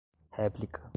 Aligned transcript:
réplica 0.31 0.81